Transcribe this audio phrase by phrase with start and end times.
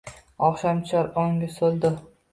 [0.47, 1.13] Oqshom tushar…
[1.25, 1.97] o’ngu so’lda